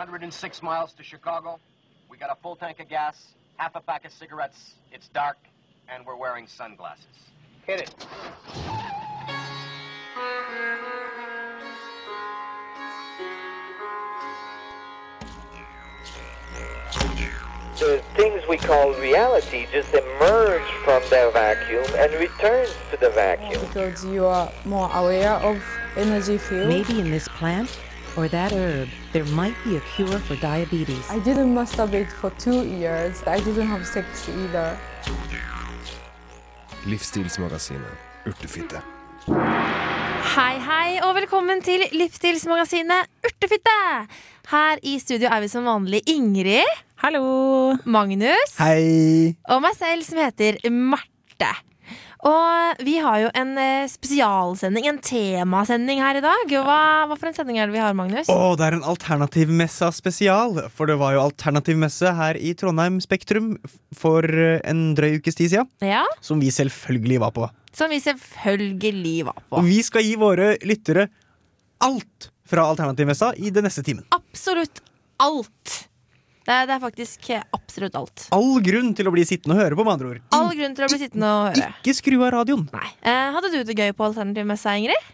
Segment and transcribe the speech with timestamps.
[0.00, 1.60] 106 miles to Chicago.
[2.08, 4.72] We got a full tank of gas, half a pack of cigarettes.
[4.90, 5.36] It's dark,
[5.90, 7.04] and we're wearing sunglasses.
[7.66, 7.94] Hit it.
[17.78, 23.60] the things we call reality just emerge from their vacuum and returns to the vacuum.
[23.66, 25.62] because you are more aware of
[25.96, 26.68] energy field.
[26.68, 27.78] Maybe in this plant
[28.16, 31.04] or that herb, there might be a cure for diabetes.
[31.10, 33.22] I didn't masturbate for two years.
[33.26, 34.76] I didn't have sex either.
[36.86, 38.80] Livsstilsmagasinet Urtefitte.
[40.30, 43.78] Hei, hei, og velkommen til Livsstilsmagasinet Urtefitte!
[44.50, 46.66] Her i studio er vi som vanlig Ingrid.
[47.04, 47.76] Hallo!
[47.84, 48.56] Magnus.
[48.58, 49.36] Hei!
[49.48, 51.52] Og meg selv, som heter Marte.
[52.26, 56.52] Og vi har jo en eh, spesialsending, en temasending her i dag.
[56.52, 58.28] Hva, hva for en sending er det vi har, Magnus?
[58.28, 60.58] Å, det er en alternativmessa spesial.
[60.76, 63.54] For det var jo alternativmesse her i Trondheim Spektrum
[63.96, 65.70] for eh, en drøy ukes tid siden.
[65.84, 67.48] Ja, Som vi selvfølgelig var på.
[67.76, 69.60] Som vi selvfølgelig var på.
[69.62, 71.08] Og vi skal gi våre lyttere
[71.80, 74.04] alt fra alternativmessa i den neste timen.
[74.12, 74.82] Absolutt
[75.22, 75.86] alt.
[76.50, 78.26] Det er, det er faktisk eh, absolutt alt.
[78.34, 80.24] All grunn til å bli sittende og høre på, med andre ord.
[80.34, 81.70] All grunn til å bli sittende og høre.
[81.78, 82.66] Ikke skru av radioen.
[82.74, 82.90] Nei.
[83.06, 85.10] Eh, hadde du det gøy på alternativmessa, Ingrid?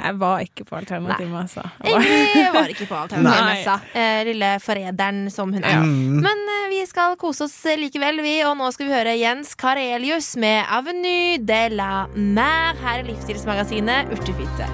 [0.00, 1.64] Jeg var ikke på alternativmessa.
[1.86, 3.78] Ingrid var ikke på alternativmessa.
[3.94, 5.84] Eh, lille forræderen som hun er.
[5.86, 6.18] Mm.
[6.24, 8.40] Men eh, vi skal kose oss likevel, vi.
[8.48, 14.10] Og nå skal vi høre Jens Karelius med 'Avenue de la Mer' her i Livsstilsmagasinet
[14.16, 14.66] Urtefitte.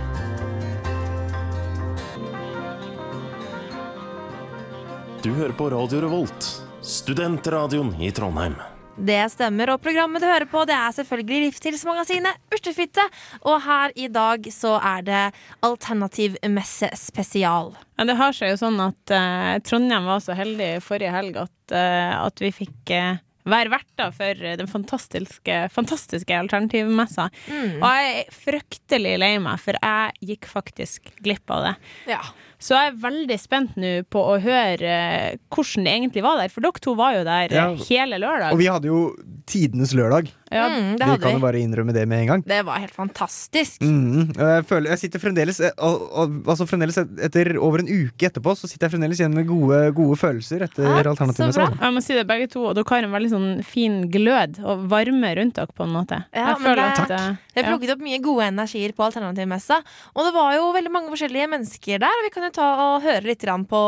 [5.27, 6.45] Du hører på Radio Revolt,
[6.87, 8.53] studentradioen i Trondheim.
[8.95, 13.03] Det stemmer, og programmet du hører på, det er selvfølgelig Livsstilsmagasinet Urtefitte.
[13.43, 15.25] Og her i dag så er det
[15.67, 17.75] alternativmesse spesial.
[17.99, 21.75] Men det har seg jo sånn at eh, Trondheim var så heldig forrige helg at,
[21.75, 23.19] eh, at vi fikk eh,
[23.51, 27.29] være verter for den fantastiske, fantastiske alternativmessa.
[27.51, 27.79] Mm.
[27.81, 31.79] Og jeg er fryktelig lei meg, for jeg gikk faktisk glipp av det.
[32.15, 32.23] Ja.
[32.67, 36.51] Så jeg er veldig spent nå på å høre eh, hvordan det egentlig var der.
[36.51, 37.69] For dere to var jo der Ja.
[37.71, 38.53] eh, hele lørdag.
[38.57, 39.05] Og vi hadde jo
[39.47, 40.33] tidenes lørdag.
[40.51, 42.43] Ja, Mm, det Vi hadde kan jo bare innrømme det med en gang.
[42.47, 43.81] Det var helt fantastisk.
[43.83, 47.89] Mm, og jeg føler Jeg sitter fremdeles eh, og, og, Altså fremdeles Etter over en
[47.91, 51.51] uke etterpå Så sitter jeg fremdeles igjen med gode, gode følelser etter Ja, alternativmessa.
[51.51, 51.87] så bra.
[51.87, 54.87] Jeg må si det, begge to, og dere har en veldig sånn fin glød og
[54.93, 56.21] varme rundt dere på en måte.
[56.33, 57.39] Ja, jeg føler det- at Takk.
[57.57, 57.71] Vi har ja.
[57.77, 59.83] plukket opp mye gode energier på alternativmessa.
[60.15, 63.05] Og det var jo veldig mange forskjellige mennesker der, og vi kan jo ta og
[63.05, 63.83] høre litt på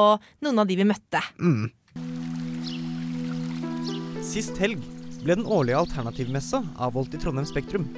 [0.45, 1.23] noen av de vi møtte.
[1.41, 1.69] Mm.
[4.29, 4.83] Sist helg
[5.23, 7.89] ble den årlige alternativmessa avholdt i Trondheim Spektrum.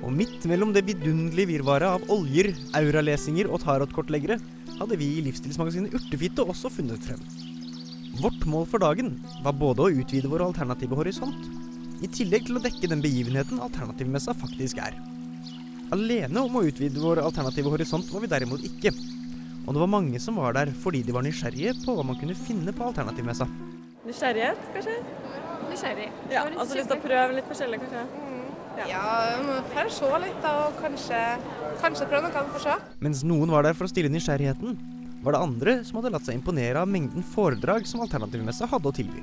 [0.00, 4.38] Og midt mellom det vidunderlige virvaret av oljer, auralesinger og tarotkortleggere
[4.78, 7.20] hadde vi i livsstilsmagasinet Urtefitte også funnet frem.
[8.20, 9.12] Vårt mål for dagen
[9.44, 11.50] var både å utvide vår alternative horisont,
[12.00, 14.96] i tillegg til å dekke den begivenheten alternativmessa faktisk er.
[15.92, 18.94] Alene om å utvide vår alternative horisont var vi derimot ikke.
[19.66, 22.36] Og det var mange som var der fordi de var nysgjerrige på hva man kunne
[22.38, 23.46] finne på alternativmessa.
[24.06, 24.96] Nysgjerrighet, kanskje?
[25.70, 26.08] Nysgjerrig.
[26.32, 28.04] Ja, altså lyst til å prøve litt forskjellig, kanskje?
[28.88, 29.02] Ja,
[29.74, 31.18] får se litt da, og kanskje,
[31.82, 32.94] kanskje prøve noe annet for å se.
[33.04, 34.78] Mens noen var der for å stille nysgjerrigheten,
[35.20, 38.94] var det andre som hadde latt seg imponere av mengden foredrag som alternativmessa hadde å
[38.96, 39.20] tilby.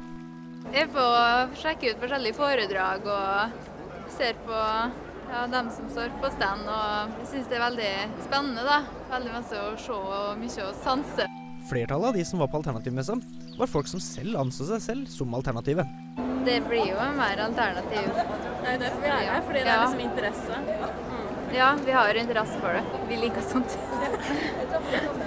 [0.75, 4.61] Jeg på å sjekke ut forskjellige foredrag og ser på
[5.31, 6.67] ja, dem som står på stand.
[6.67, 7.91] Og jeg syns det er veldig
[8.25, 8.63] spennende.
[8.67, 8.79] da.
[9.11, 11.27] Veldig masse å se og mye å sanse.
[11.67, 13.17] Flertallet av de som var på alternativmessa,
[13.57, 15.89] var folk som selv anså seg selv som alternativet.
[16.47, 18.07] Det blir jo mer alternativ.
[18.15, 20.61] Det er derfor vi er her, fordi det er liksom interesse.
[21.55, 22.83] Ja, vi har interesse for det.
[23.09, 23.77] Vi liker sånt.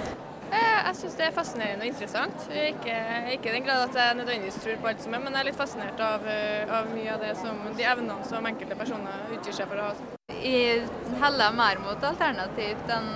[0.81, 2.45] Jeg syns det er fascinerende og interessant.
[2.49, 2.95] Ikke,
[3.35, 5.47] ikke i den grad at jeg nødvendigvis tror på alt som er, men jeg er
[5.51, 9.55] litt fascinert av, eh, av mye av det som, de evnene som enkelte personer utgir
[9.57, 10.09] seg for å ha.
[10.41, 10.87] Jeg
[11.21, 13.11] heller mer mot alternativt enn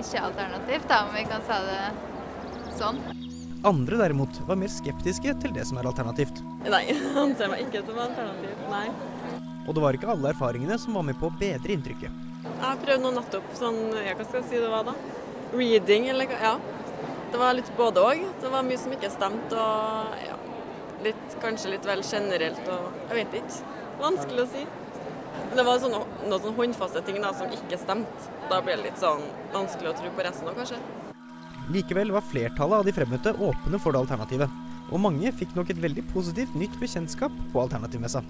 [0.00, 3.02] ikke alternativt, da, om vi kan si det sånn.
[3.68, 6.40] Andre derimot var mer skeptiske til det som er alternativt.
[6.64, 8.64] Nei, jeg anser meg ikke som alternativ.
[8.72, 8.86] Nei.
[9.68, 12.22] Og det var ikke alle erfaringene som var med på å bedre inntrykket.
[12.42, 14.96] Jeg har prøvd noe nettopp sånn, ja, hva skal jeg si det var da?
[15.52, 16.38] Reading, eller hva?
[16.40, 16.54] Ja.
[17.32, 18.24] Det var litt både òg.
[18.42, 20.38] Det var mye som ikke stemte, og ja.
[21.02, 23.78] Litt, kanskje litt vel generelt og Jeg vet ikke.
[23.98, 24.66] Vanskelig å si.
[25.48, 28.28] Men det var sånne, noen sånne håndfaste ting da, som ikke stemte.
[28.50, 30.78] Da ble det litt sånn vanskelig å tro på resten òg, kanskje.
[31.72, 34.60] Likevel var flertallet av de fremmøtte åpne for det alternativet.
[34.92, 38.22] Og mange fikk nok et veldig positivt nytt bekjentskap på alternativmessa.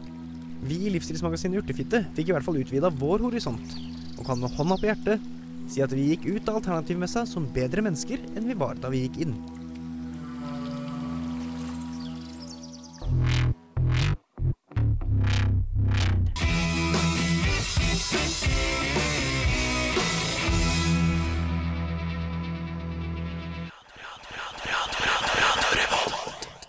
[0.62, 3.78] Vi i Livsstilsmagasinet Urtefitte fikk i hvert fall utvida vår horisont,
[4.14, 5.30] og kan med hånda på hjertet
[5.72, 9.06] si at vi gikk ut av alternativmessa som bedre mennesker enn vi var da vi
[9.06, 9.36] gikk inn.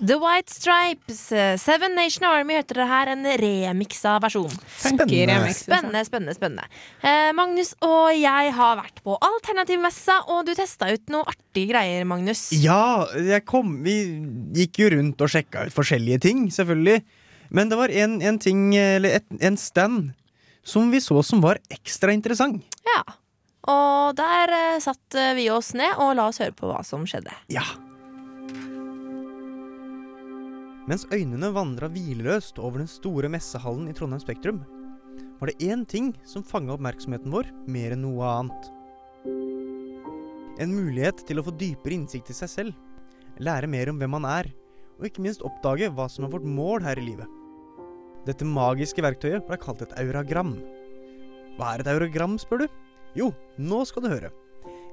[0.03, 1.19] The White Stripes,
[1.63, 4.51] Seven Nation Army, hørte dere her en remiksa versjon.
[4.75, 5.07] Spennende.
[5.07, 5.69] remix, liksom.
[5.69, 6.33] Spennende, spennende.
[6.35, 6.65] spennende
[7.07, 12.03] eh, Magnus og jeg har vært på alternativmessa, og du testa ut noe artige greier,
[12.09, 12.49] Magnus.
[12.59, 13.95] Ja, jeg kom Vi
[14.57, 16.99] gikk jo rundt og sjekka ut forskjellige ting, selvfølgelig.
[17.55, 20.11] Men det var en, en ting, eller et, en stand,
[20.67, 22.59] som vi så som var ekstra interessant.
[22.89, 23.05] Ja.
[23.71, 27.07] Og der eh, satt eh, vi oss ned og la oss høre på hva som
[27.07, 27.31] skjedde.
[27.53, 27.63] Ja.
[30.83, 34.57] Mens øynene vandra hvileløst over den store messehallen i Trondheim Spektrum,
[35.39, 38.67] var det én ting som fanga oppmerksomheten vår mer enn noe annet.
[40.59, 42.75] En mulighet til å få dypere innsikt i seg selv,
[43.39, 44.51] lære mer om hvem man er,
[44.99, 47.31] og ikke minst oppdage hva som er vårt mål her i livet.
[48.27, 50.57] Dette magiske verktøyet ble kalt et auragram.
[51.55, 52.67] Hva er et auragram, spør du?
[53.15, 54.35] Jo, nå skal du høre.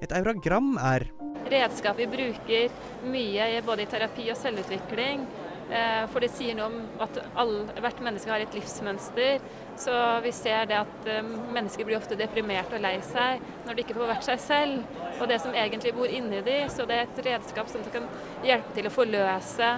[0.00, 1.10] Et auragram er
[1.50, 2.70] redskap vi bruker
[3.10, 5.24] mye både i terapi og selvutvikling.
[5.70, 9.38] Eh, For det sier noe om at all, hvert menneske har et livsmønster.
[9.80, 9.94] Så
[10.24, 11.22] vi ser det at eh,
[11.54, 14.98] mennesker blir ofte deprimert og lei seg når de ikke får vært seg selv.
[15.20, 16.58] Og det som egentlig bor inni de.
[16.72, 18.08] Så det er et redskap som kan
[18.46, 19.70] hjelpe til å forløse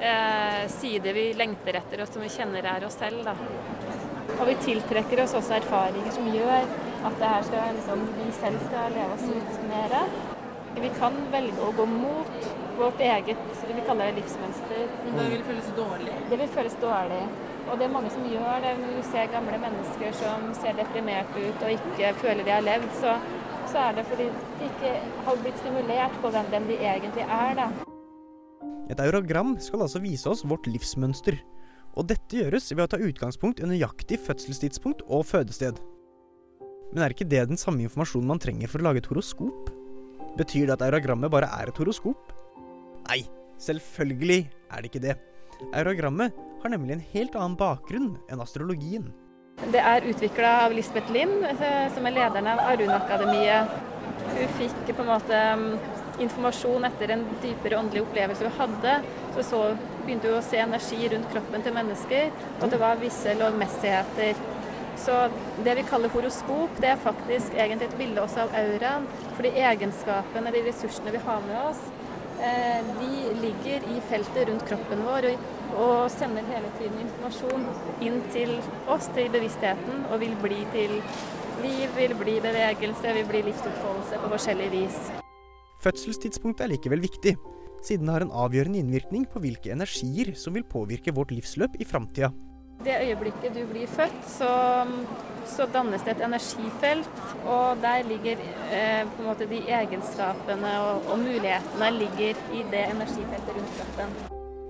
[0.00, 3.24] eh, sider vi lengter etter og som vi kjenner er oss selv.
[3.24, 3.36] Da.
[4.36, 6.68] Og vi tiltrekker oss også erfaringer som gjør
[7.00, 9.96] at det her skal, liksom, vi selv skal leve oss ut mer.
[10.78, 14.86] Vi kan velge å gå mot vårt eget vi kaller det livsmønster.
[15.04, 16.14] Det vil føles dårlig.
[16.30, 17.20] Det vil føles dårlig.
[17.70, 18.72] Og det er mange som gjør det.
[18.80, 22.88] Når du ser gamle mennesker som ser deprimert ut og ikke føler de har levd,
[23.02, 23.16] så,
[23.70, 24.94] så er det fordi de ikke
[25.26, 27.54] har blitt stimulert på hvem de egentlig er.
[27.58, 27.70] da.
[28.90, 31.38] Et eurogram skal altså vise oss vårt livsmønster.
[31.98, 35.78] Og dette gjøres ved å ta utgangspunkt i nøyaktig fødselstidspunkt og fødested.
[36.90, 39.70] Men er ikke det den samme informasjonen man trenger for å lage et horoskop?
[40.38, 42.30] Betyr det at auragrammet bare er et horoskop?
[43.08, 43.24] Nei,
[43.58, 45.16] selvfølgelig er det ikke det.
[45.74, 49.10] Auragrammet har nemlig en helt annen bakgrunn enn astrologien.
[49.72, 53.74] Det er utvikla av Lisbeth Lind, eh, som er lederen av Arun-akademiet.
[54.30, 55.66] Hun fikk på en måte mm,
[56.24, 58.94] informasjon etter en dypere åndelig opplevelse hun hadde.
[59.34, 59.60] Så, så
[60.06, 64.40] begynte hun å se energi rundt kroppen til mennesker, og det var visse lovmessigheter.
[64.98, 65.16] Så
[65.64, 69.06] det vi kaller horoskop, det er faktisk egentlig et bilde også av auraen.
[69.36, 71.80] For de egenskapene, de ressursene vi har med oss,
[72.40, 75.30] eh, de ligger i feltet rundt kroppen vår
[75.76, 77.66] og, sender hele tiden informasjon
[78.02, 78.56] inn til
[78.90, 80.96] oss, til bevisstheten, og vil bli til
[81.62, 85.00] liv, vil bli bevegelse, vil bli livsutfoldelse på forskjellig vis.
[85.80, 87.36] Fødselstidspunktet er likevel viktig,
[87.86, 91.88] siden det har en avgjørende innvirkning på hvilke energier som vil påvirke vårt livsløp i
[91.88, 92.34] framtida.
[92.80, 94.50] Det øyeblikket du blir født, så,
[95.44, 98.40] så dannes det et energifelt, og der ligger
[98.72, 104.16] eh, på en måte de egenskapene og, og mulighetene ligger i det energifeltet rundt kroppen.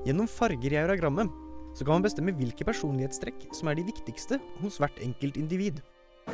[0.08, 1.30] Gjennom farger i auragrammet
[1.78, 5.78] så kan man bestemme hvilke personlighetstrekk som er de viktigste hos hvert enkelt individ.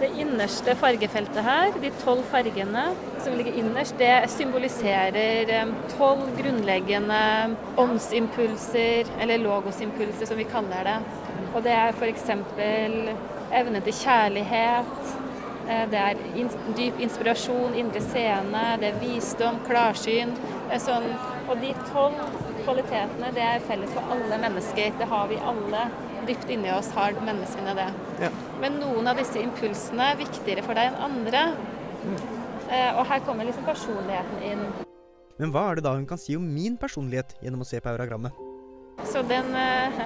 [0.00, 2.86] Det innerste fargefeltet her, de tolv fargene
[3.24, 7.20] som ligger innerst, det symboliserer eh, tolv grunnleggende
[7.84, 10.98] åndsimpulser, eller logosimpulser som vi kaller det.
[11.56, 12.26] Og det er f.eks.
[13.56, 15.12] evne til kjærlighet,
[15.64, 16.18] eh, det er
[16.76, 20.34] dyp inspirasjon, indre scene, det er visdom, klarsyn.
[20.68, 21.06] Er sånn,
[21.48, 22.20] og de tolv
[22.66, 24.92] kvalitetene det er felles for alle mennesker.
[25.00, 25.86] Det har vi alle.
[26.26, 27.90] Dypt inni oss har menneskene det.
[28.26, 28.32] Ja.
[28.60, 31.46] Men noen av disse impulsene er viktigere for deg enn andre.
[32.06, 32.18] Mm.
[32.98, 34.60] og her kommer liksom personligheten inn.
[35.40, 37.90] Men hva er det da hun kan si om min personlighet gjennom å se på
[37.90, 38.34] auragrammet?
[39.04, 39.98] Så den eh,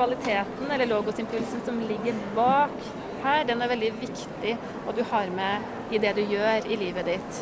[0.00, 2.72] kvaliteten, eller logosimpulsen som ligger bak
[3.20, 7.08] her, den er veldig viktig, og du har med i det du gjør i livet
[7.10, 7.40] ditt.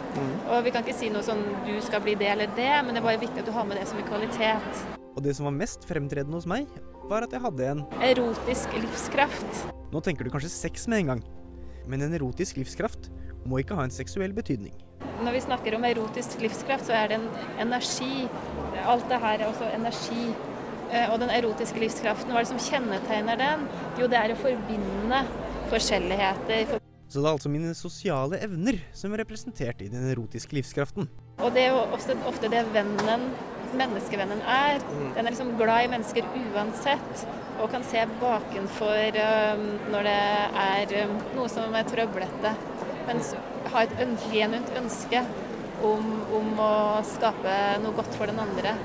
[0.50, 3.02] Og vi kan ikke si noe sånn du skal bli det eller det, men det
[3.02, 4.82] er bare viktig at du har med det som en kvalitet.
[5.14, 6.66] Og det som var mest fremtredende hos meg,
[7.08, 9.62] var at jeg hadde en Erotisk livskraft.
[9.94, 11.24] Nå tenker du kanskje sex med en gang.
[11.88, 13.08] Men en erotisk livskraft
[13.48, 14.74] må ikke ha en seksuell betydning.
[15.24, 17.28] Når vi snakker om erotisk livskraft, så er det en
[17.64, 18.26] energi.
[18.84, 20.28] Alt det her er også energi.
[20.88, 23.66] Eh, Og den erotiske livskraften, hva er det som kjennetegner den?
[24.00, 25.22] Jo, det er å forbinde
[25.68, 26.78] forskjelligheter.
[27.08, 31.08] Så det er altså mine sosiale evner som er representert i den erotiske livskraften.
[31.40, 33.30] Og det er jo ofte, ofte det vennen,
[33.76, 34.80] menneskevennen er.
[35.16, 37.24] Den er liksom glad i mennesker uansett,
[37.60, 40.18] og kan se bakenfor um, når det
[40.64, 42.54] er um, noe som er trøblete.
[43.08, 43.24] Men
[43.72, 43.96] ha et
[44.28, 45.24] genuint ønske
[45.84, 46.72] om, om å
[47.08, 48.76] skape noe godt for den andre.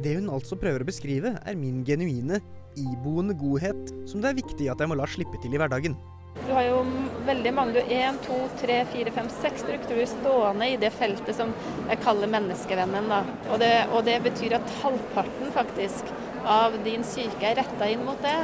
[0.00, 2.40] Det hun altså prøver å beskrive, er min genuine,
[2.78, 5.98] iboende godhet, som det er viktig at jeg må la slippe til i hverdagen.
[6.32, 6.78] Du har jo
[7.26, 7.74] veldig mange.
[7.76, 11.52] Du én, to, tre, fire, fem, seks strukturer stående i det feltet som
[11.90, 13.10] jeg kaller menneskevennen.
[13.12, 13.20] Da.
[13.50, 16.08] Og, det, og det betyr at halvparten faktisk
[16.48, 18.38] av din syke er retta inn mot det.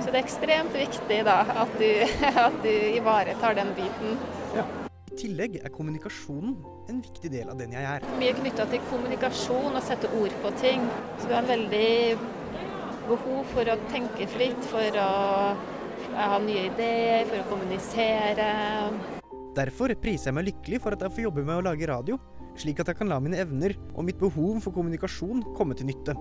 [0.00, 1.88] Så det er ekstremt viktig da, at du,
[2.46, 4.20] at du ivaretar den biten.
[4.54, 4.79] I
[5.20, 6.54] tillegg er kommunikasjonen
[6.90, 8.06] en viktig del av den jeg er.
[8.20, 10.86] Mye knytta til kommunikasjon og sette ord på ting.
[11.20, 11.92] Så du har en veldig
[13.10, 15.10] behov for å tenke fritt, for å
[16.16, 18.50] ha nye ideer, for å kommunisere.
[19.56, 22.18] Derfor priser jeg meg lykkelig for at jeg får jobbe med å lage radio,
[22.60, 26.14] slik at jeg kan la mine evner og mitt behov for kommunikasjon komme til nytte.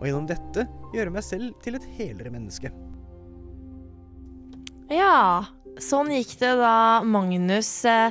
[0.00, 2.72] Og gjennom dette gjøre meg selv til et helere menneske.
[4.92, 5.44] Ja,
[5.80, 6.74] sånn gikk det da
[7.06, 8.10] Magnus eh,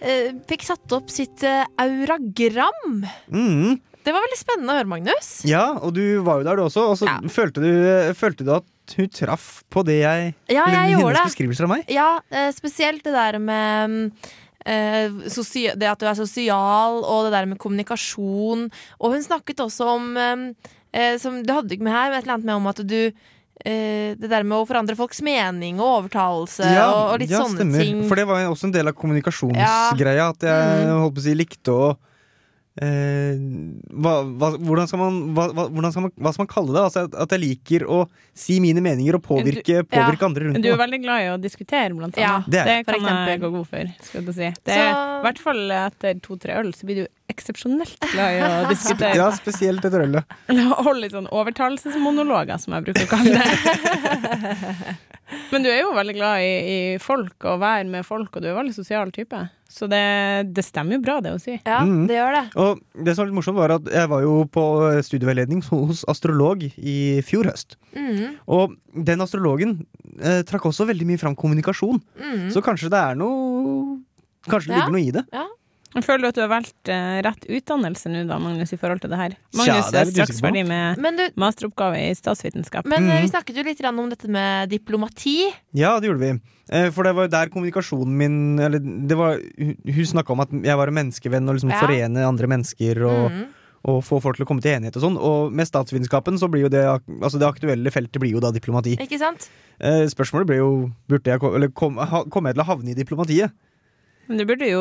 [0.00, 3.06] eh, fikk satt opp sitt eh, auragram.
[3.32, 3.78] Mm.
[4.00, 5.30] Det var veldig spennende å høre, Magnus.
[5.48, 7.72] Ja, og du var jo der du også, og så følte, du,
[8.16, 11.24] følte du at hun traff på det jeg Ja, jeg gjorde det.
[11.28, 11.90] beskrivelser av meg?
[11.92, 14.10] Ja, eh, spesielt det der med
[14.64, 18.70] eh, det at du er sosial, og det der med kommunikasjon.
[18.98, 20.46] Og hun snakket også om eh,
[20.92, 23.00] eh, som Du hadde ikke med her, men et eller annet med om at du
[23.64, 27.60] eh, Det der med å forandre folks mening og overtalelse og, og litt ja, sånne
[27.60, 27.78] stemmer.
[27.84, 28.04] ting.
[28.08, 30.28] For det var også en del av kommunikasjonsgreia.
[30.30, 31.00] At jeg Mm.
[31.02, 31.96] holdt på å si likte å
[32.78, 33.34] eh,
[33.90, 36.82] hva, hva, hvordan, skal man, hva, hvordan skal man, hva skal man kalle det?
[36.86, 38.00] Altså, at, at jeg liker å
[38.36, 41.90] si mine meninger og påvirke, påvirke andre rundt Du er veldig glad i å diskutere,
[41.96, 43.90] blant Ja, det det kan jeg gå god for.
[44.06, 44.50] Skal du si.
[44.64, 48.68] Det Så- I hvert fall etter to-tre øl så blir du eksepsjonelt glad i å
[48.72, 49.14] diskutere.
[49.18, 50.24] Ja, spesielt etter ølet.
[50.50, 54.96] Og holde litt sånn overtalelsesmonologer, som jeg bruker å kalle det.
[55.52, 56.54] Men du er jo veldig glad i,
[56.94, 59.38] i folk og være med folk, og du er en veldig sosial type.
[59.70, 60.00] Så det,
[60.52, 61.52] det stemmer jo bra, det å si.
[61.64, 62.06] Ja, Mm.
[62.10, 62.42] det gjør det.
[62.58, 64.64] Og det som var litt morsomt, var at jeg var jo på
[65.06, 67.76] studieveiledning hos astrolog i fjor høst.
[67.94, 68.34] Mm.
[68.50, 68.74] Og
[69.06, 69.76] den astrologen
[70.18, 72.02] eh, trakk også veldig mye fram kommunikasjon.
[72.18, 72.50] Mm.
[72.50, 74.00] Så kanskje det er noe
[74.48, 74.80] Kanskje det Ja.
[74.86, 75.22] ligger noe i det.
[75.36, 75.46] Ja.
[75.90, 79.00] Jeg føler du at du har valgt eh, rett utdannelse nå, da, Magnus, i forhold
[79.02, 79.32] til det her?
[79.58, 82.86] Magnus ja, det er er straks ferdig med du, masteroppgave i statsvitenskap.
[82.86, 83.22] men Mhm.
[83.24, 85.50] vi snakket jo litt om dette med diplomati.
[85.74, 86.40] Ja, det gjorde vi.
[86.70, 89.74] Eh, For det var jo der kommunikasjonen min Eller det var Hun,
[90.06, 91.80] snakka om at jeg var en menneskevenn og liksom Ja.
[91.80, 93.46] forene andre mennesker og, mm.
[93.86, 95.18] og få folk til å komme til enighet og sånn.
[95.18, 98.96] Og med statsvitenskapen så blir jo det Altså det aktuelle feltet blir jo da diplomati.
[98.96, 99.48] Ikke sant?
[99.80, 101.96] Eh, Spørsmålet blir jo Burde jeg komme Eller kom,
[102.46, 103.50] jeg til å havne i diplomatiet?
[104.30, 104.80] Men du burde jo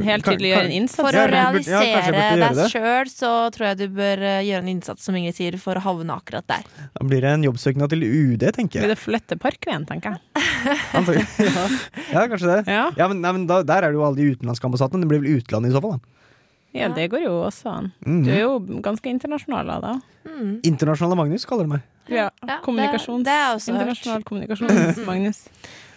[0.00, 1.02] helt tydelig gjøre en innsats.
[1.04, 2.66] For å Ja, ja, realisere deg det.
[2.72, 5.82] sjøl, så tror jeg du bør eh, gjøre en innsats, som Ingrid sier, for å
[5.84, 6.64] havne akkurat der.
[6.96, 8.86] Da blir det en jobbsøknad til UD, tenker jeg.
[8.86, 10.20] Blir det flytte Parkveien, tenker jeg.
[11.48, 11.66] Ja.
[12.14, 12.60] ja, kanskje det.
[12.72, 13.08] Ja.
[13.12, 15.04] men, nei, men da, Der er det jo alle de utenlandske ambassadene.
[15.04, 15.98] Det blir vel utlandet i så fall.
[16.00, 17.92] da Ja, det går jo også an.
[18.06, 18.24] Mhm.
[18.24, 20.02] Du er jo ganske internasjonal av deg.
[20.28, 20.50] Mm.
[20.68, 21.84] Internasjonale Magnus kaller du meg.
[22.08, 23.20] Ja, Ja, kommunikasjons...
[23.24, 23.82] det- det er også hørt.
[23.84, 25.40] internasjonal kommunikasjons-Magnus.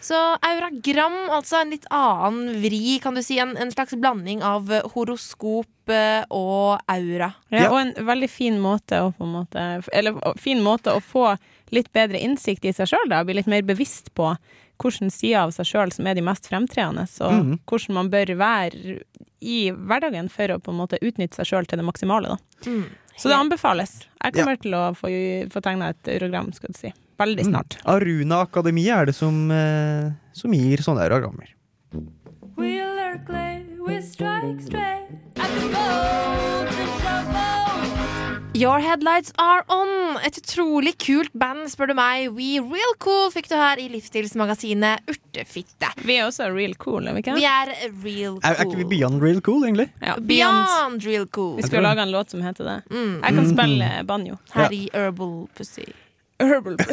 [0.01, 3.37] Så auragram, altså en litt annen vri, kan du si.
[3.39, 7.27] En, en slags blanding av eh, horoskop eh, og aura.
[7.53, 11.35] Ja, og en veldig fin måte å på en måte Eller fin måte å få
[11.71, 14.33] litt bedre innsikt i seg sjøl, bli litt mer bevisst på
[14.81, 17.59] hvilke sider av seg sjøl som er de mest fremtredende, og Mhm.
[17.69, 18.95] hvordan man bør være
[19.41, 22.33] i hverdagen for å på en måte utnytte seg sjøl til det maksimale.
[22.33, 22.37] Da.
[22.65, 22.87] Mm.
[23.15, 24.07] Så det anbefales.
[24.23, 25.07] Jeg kommer til å få,
[25.53, 26.91] få tegna et eurogram, skal du si.
[27.21, 27.77] Veldig snart.
[27.81, 27.89] Mm.
[27.95, 31.49] Aruna Akademiet er det som, eh, som gir sånne shovel.
[38.53, 40.17] Your Headlights Are On.
[40.27, 42.27] Et utrolig kult band, spør du meg.
[42.35, 45.89] We Real Cool fikk du her i livsstilsmagasinet Urtefitte.
[46.03, 47.37] Vi er også real cool, er vi ikke?
[47.39, 47.71] Vi er
[48.03, 49.87] real Er, er ikke vi beyond real cool, egentlig?
[50.03, 51.55] Ja, Beyond real cool.
[51.61, 52.77] Vi skal lage en låt som heter det.
[52.91, 53.13] Mm.
[53.23, 53.51] Jeg kan Mm.
[53.55, 54.37] spille banjo.
[54.53, 55.87] Her i Herbal Pussy.
[56.49, 56.77] Herbal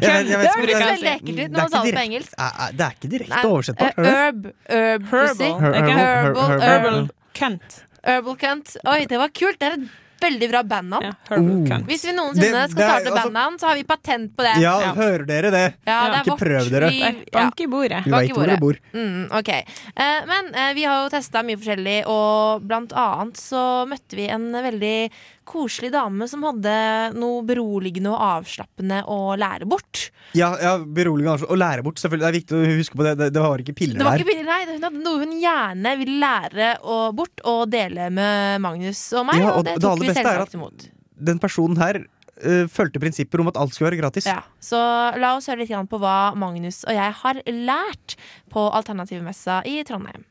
[0.00, 1.84] Jeg vet- jeg vet Det høres veldig ekkelt ut er når man sa ikke det
[1.84, 2.34] på direkte- engelsk.
[2.38, 5.08] Er- er- Det er ikke direkte oversettbart, Herb, herb.
[5.10, 5.56] Herbal.
[5.60, 7.00] Herbal- herbal, herbal.
[7.40, 7.80] Cunt.
[8.04, 8.76] Herbal Cunt.
[8.86, 9.58] Oi, det var kult.
[9.60, 9.88] Det er et
[10.20, 11.04] veldig bra bandnavn.
[11.04, 11.84] Ja, Oh.
[11.88, 14.60] Hvis vi noensinne det skal starte altså- bandnavn, så har vi patent på det.
[14.60, 15.62] Ja, hører dere det?
[15.86, 16.90] Ja, det Ikke prøv dere.
[16.90, 18.04] Vi- Bank i bordet.
[18.04, 18.76] Du veit hvor dere bor.
[18.92, 19.48] Mm, ok.
[19.48, 24.28] Eh, men eh, vi har jo testa mye forskjellig, og blant annet så møtte vi
[24.28, 25.10] en veldig
[25.50, 26.74] koselig dame som hadde
[27.18, 30.06] noe beroligende og avslappende å lære bort.
[30.38, 31.98] Ja, ja beroligende og lære bort.
[32.02, 33.16] Selvfølgelig, Det er viktig å huske på det.
[33.18, 34.24] Det, det var ikke piller Det var der.
[34.24, 34.60] ikke piller, nei.
[34.70, 39.42] Hun hadde noe hun gjerne ville lære og bort og dele med Magnus og meg,
[39.42, 40.88] Ja, og, og det det tok vi selvsagt imot.
[41.30, 44.28] Den personen her uh, fulgte prinsipper om at alt skulle være gratis.
[44.30, 44.80] Ja, så
[45.20, 48.16] la oss høre litt på hva Magnus og jeg har lært
[48.52, 50.24] på Alternativmessa i Trondheim.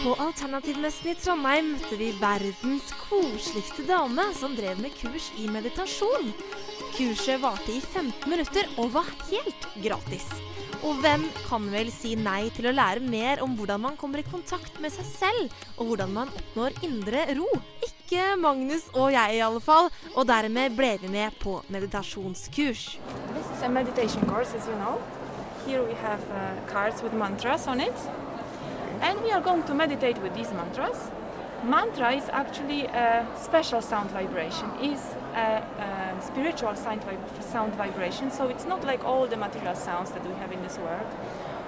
[0.00, 6.30] På Alternativmessen i Trondheim møtte vi verdens koseligste dame som drev med kurs i meditasjon.
[6.94, 10.24] Kurset varte i 15 minutter og var helt gratis.
[10.80, 14.24] Og hvem kan vel si nei til å lære mer om hvordan man kommer i
[14.24, 17.50] kontakt med seg selv, og hvordan man oppnår indre ro?
[17.84, 19.92] Ikke Magnus og jeg i alle fall.
[20.14, 22.86] Og dermed ble vi med på meditasjonskurs.
[23.36, 24.96] This is a meditation course, as you know.
[25.68, 28.29] Here we have uh, cards with mantras on it.
[29.00, 31.10] And we are going to meditate with these mantras.
[31.64, 35.00] Mantra is actually a special sound vibration, is
[35.34, 38.30] a, um, spiritual sound, vib- sound vibration.
[38.30, 41.06] So it's not like all the material sounds that we have in this world.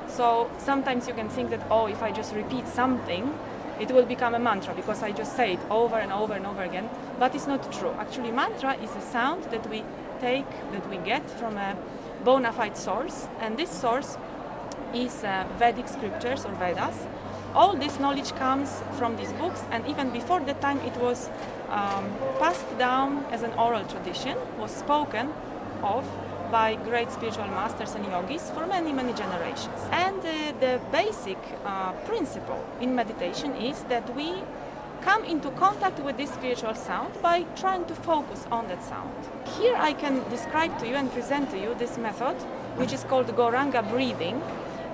[0.09, 3.33] So sometimes you can think that, oh, if I just repeat something,
[3.81, 6.63] it will become a mantra because I just say it over and over and over
[6.63, 6.89] again.
[7.19, 7.93] But it's not true.
[7.99, 9.85] Actually, mantra is a sound that we
[10.21, 11.77] take, that we get from a
[12.25, 14.17] bona fide source, and this source
[14.95, 17.07] is uh, Vedic scriptures or Vedas.
[17.55, 21.29] All this knowledge comes from these books, and even before that time, it was
[21.69, 25.33] um, passed down as an oral tradition, was spoken
[25.83, 26.07] of
[26.51, 29.81] by great spiritual masters and yogis for many, many generations.
[29.91, 34.35] And uh, the basic uh, principle in meditation is that we
[35.03, 39.13] come into contact with this spiritual sound by trying to focus on that sound.
[39.59, 42.37] Here I can describe to you and present to you this method,
[42.77, 44.41] which is called Goranga breathing.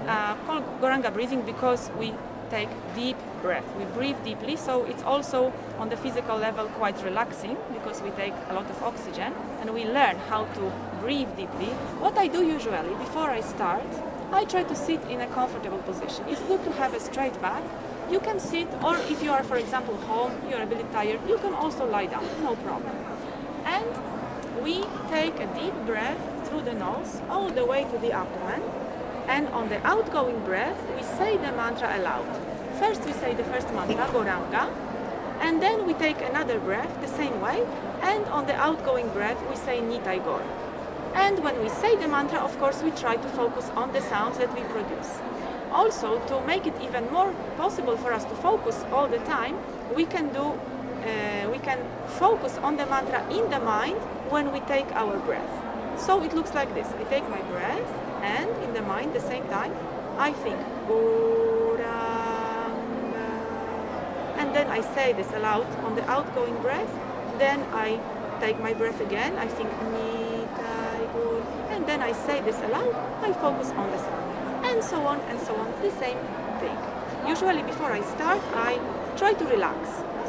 [0.06, 2.14] Uh, called Goranga breathing because we
[2.50, 3.64] take deep breath.
[3.76, 8.34] We breathe deeply, so it's also on the physical level quite relaxing because we take
[8.48, 11.70] a lot of oxygen and we learn how to breathe deeply.
[12.00, 13.86] What I do usually before I start,
[14.32, 16.24] I try to sit in a comfortable position.
[16.28, 17.62] It's good to have a straight back.
[18.10, 21.38] You can sit, or if you are, for example, home, you're a bit tired, you
[21.38, 22.96] can also lie down, no problem.
[23.64, 28.62] And we take a deep breath through the nose all the way to the abdomen.
[29.28, 32.26] And on the outgoing breath, we say the mantra aloud.
[32.78, 34.72] First, we say the first mantra, Goranga,
[35.40, 37.64] and then we take another breath the same way.
[38.02, 40.42] And on the outgoing breath, we say Nitai Gor.
[41.14, 44.38] And when we say the mantra, of course, we try to focus on the sounds
[44.38, 45.20] that we produce.
[45.72, 49.56] Also, to make it even more possible for us to focus all the time,
[49.94, 50.46] we can do,
[51.04, 53.98] uh, we can focus on the mantra in the mind
[54.30, 55.50] when we take our breath.
[55.98, 59.46] So it looks like this: I take my breath, and in the mind, the same
[59.48, 59.72] time,
[60.18, 61.88] I think Goranga,
[64.38, 66.90] and then I say this aloud on the outgoing breath.
[67.38, 68.00] Then I
[68.40, 69.36] take my breath again.
[69.36, 69.70] I think
[71.70, 72.94] and then I say this aloud.
[73.22, 74.28] I focus on the sound
[74.64, 76.18] and so on and so on, the same
[76.60, 76.76] thing.
[77.26, 78.78] Usually before I start, I
[79.16, 79.78] try to relax.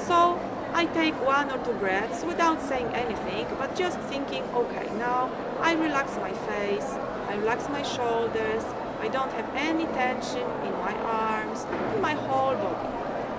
[0.08, 0.40] So
[0.74, 5.74] I take one or two breaths without saying anything, but just thinking, okay, now I
[5.74, 6.90] relax my face,
[7.30, 8.64] I relax my shoulders,
[9.00, 11.64] I don't have any tension in my arms,
[11.94, 12.90] in my whole body.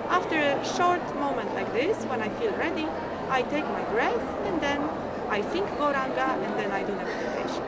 [0.07, 2.87] After a short moment like this, when I feel ready,
[3.29, 4.81] I take my breath and then
[5.29, 7.63] I think Goranga and then I do the meditation.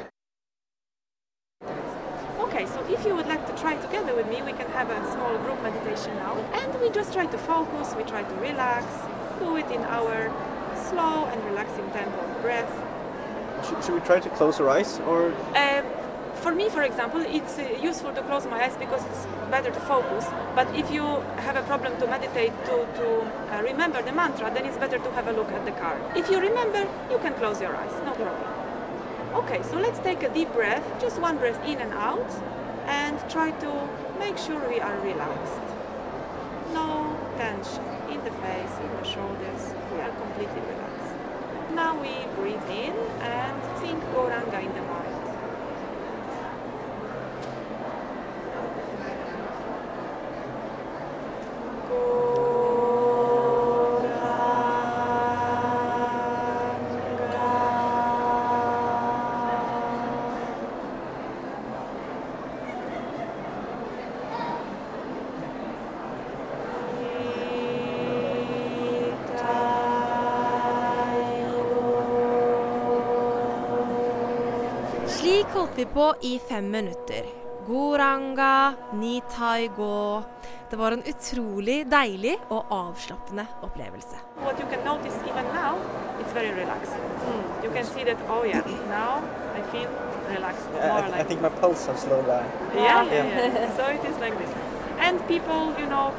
[2.39, 5.11] Okay, so if you would like to try together with me, we can have a
[5.11, 6.37] small group meditation now.
[6.53, 8.85] And we just try to focus, we try to relax,
[9.39, 10.31] do it in our
[10.87, 12.71] slow and relaxing tempo of breath.
[13.67, 15.33] Should, should we try to close our eyes or?
[15.55, 15.83] Uh,
[16.43, 19.79] for me, for example, it's uh, useful to close my eyes because it's better to
[19.79, 20.25] focus.
[20.53, 21.05] But if you
[21.47, 23.07] have a problem to meditate, to, to
[23.55, 26.01] uh, remember the mantra, then it's better to have a look at the card.
[26.17, 28.49] If you remember, you can close your eyes, no problem.
[29.41, 32.29] Okay, so let's take a deep breath, just one breath in and out,
[32.87, 33.71] and try to
[34.19, 35.67] make sure we are relaxed.
[36.73, 39.63] No tension in the face, in the shoulders.
[39.93, 41.15] We are completely relaxed.
[41.73, 45.12] Now we breathe in and think Goranga in the mind.
[75.93, 77.25] På i fem minutter.
[77.67, 80.21] Goranga, Nitai Go.
[80.69, 84.17] Det var en utrolig deilig og avslappende opplevelse.
[84.41, 85.77] What you can notice even now,
[86.19, 87.03] it's very relaxing.
[87.63, 89.21] You can see that, oh yeah, now
[89.55, 89.89] I feel
[90.35, 90.71] relaxed.
[90.71, 92.45] More I, like I think my pulse has slowed down.
[92.75, 93.77] Yeah, yeah, yeah.
[93.77, 94.49] so it is like this.
[94.99, 96.13] And people, you know,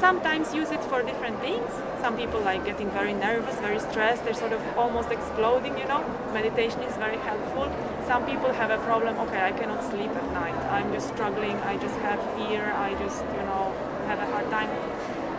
[0.00, 1.70] sometimes use it for different things.
[2.00, 6.02] Some people like getting very nervous, very stressed, they're sort of almost exploding, you know.
[6.32, 7.70] Meditation is very helpful.
[8.06, 10.56] Some people have a problem, okay, I cannot sleep at night.
[10.70, 13.74] I'm just struggling, I just have fear, I just, you know,
[14.06, 14.70] have a hard time.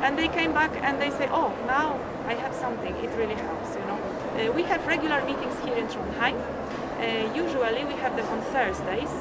[0.02, 3.76] And they came back and they say, oh, now I have something, it really helps,
[3.76, 4.00] you know.
[4.38, 6.38] Uh, we have regular meetings here in Trondheim.
[7.00, 9.14] Uh, usually we have them on Thursdays.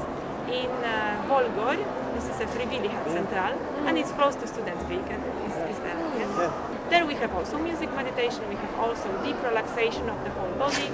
[0.49, 1.77] in uh, Volgor.
[2.19, 3.87] This is a frivillighetssentral, mm.
[3.87, 4.99] and it's close to Studentby.
[5.09, 5.97] and Is, is there?
[6.19, 6.53] Yes.
[6.91, 8.43] There we have also music meditation.
[8.49, 10.91] We have also deep relaxation of the whole body.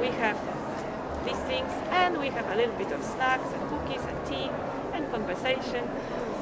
[0.00, 0.38] We have
[1.26, 4.48] these things, and we have a little bit of snacks and cookies and tea
[4.94, 5.84] and conversation.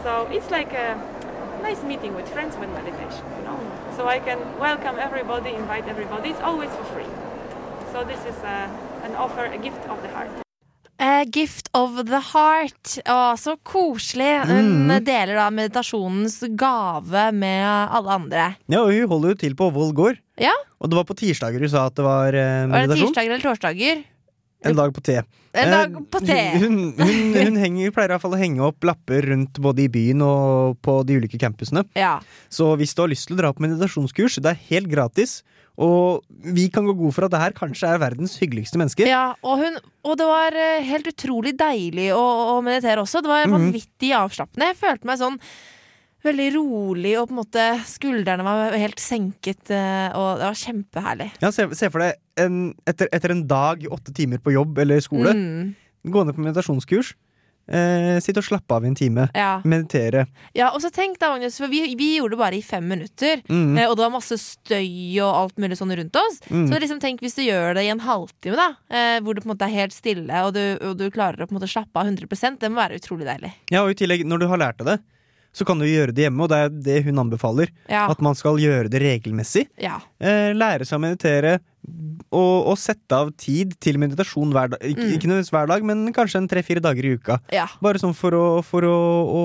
[0.05, 0.95] So it's like a
[1.61, 3.59] nice meeting with friends with meditation, you know.
[3.97, 6.31] So I can welcome everybody, invite everybody.
[6.31, 7.11] It's always for free.
[7.91, 8.71] So this is a,
[9.03, 10.42] an offer, a gift of the heart.
[11.31, 12.99] Gift of the heart.
[13.07, 14.47] Å, så koselig.
[14.49, 15.05] Hun Mm.
[15.05, 18.57] deler da meditasjonens gave med alle andre.
[18.69, 20.19] Ja, og hun holder jo til på Voll gård.
[20.41, 23.31] Ja, Og det var på tirsdager du sa at det var eh, Var det tirsdager
[23.31, 24.05] eller torsdager?
[24.64, 25.22] En dag på te.
[25.53, 26.33] En dag Eh, på T.
[26.62, 29.88] Hun, hun, hun henger, pleier i hvert fall å henge opp lapper rundt både i
[29.92, 31.83] byen og på de ulike campusene.
[31.98, 32.14] Ja.
[32.48, 35.42] Så hvis du har lyst til å dra på meditasjonskurs, det er helt gratis.
[35.83, 36.22] Og
[36.55, 39.05] vi kan gå god for at det her kanskje er verdens hyggeligste menneske.
[39.09, 42.22] Ja, og, hun, og det var eh, helt utrolig deilig å,
[42.57, 43.20] å meditere også.
[43.25, 43.57] Det var Mhm.
[43.59, 44.72] vanvittig avslappende.
[44.72, 45.38] Jeg følte meg sånn
[46.25, 51.31] veldig rolig, og på en måte skuldrene var helt senket, eh, og det var kjempeherlig.
[51.43, 55.01] Ja, se, se for deg en, etter, etter en dag, åtte timer på jobb eller
[55.05, 55.75] skole, Mm.
[56.07, 57.15] gå ned på meditasjonskurs.
[57.73, 59.29] Eh, sitte og slappe av i en time.
[59.39, 59.61] Ja.
[59.65, 60.25] Meditere.
[60.53, 63.39] Ja, og så tenk da, Magnus, for vi, vi gjorde det bare i fem minutter,
[63.49, 63.79] Mm.
[63.79, 66.41] eh, og det var masse støy og alt mulig sånn rundt oss.
[66.51, 66.67] Mm.
[66.69, 69.49] Så liksom tenk hvis du gjør det i en halvtime, da, eh, hvor det på
[69.51, 71.95] en måte er helt stille, og du, og du klarer å på en måte slappe
[72.03, 73.53] av 100 det må være utrolig deilig.
[73.71, 74.99] Ja, og i tillegg, når du har lært deg det,
[75.53, 77.73] så kan du gjøre det hjemme, og det er det hun anbefaler.
[77.91, 78.07] Ja.
[78.11, 79.67] At man skal gjøre det regelmessig.
[79.81, 79.99] Ja.
[80.23, 81.59] Eh, lære seg å meditere,
[82.33, 84.81] og, og sette av tid til meditasjon hver dag.
[84.87, 85.14] Ikke, Mm.
[85.16, 87.40] ikke nødvendigvis hver dag, men kanskje en tre-fire dager i uka.
[87.53, 87.66] Ja.
[87.83, 89.42] Bare sånn for å, for å, å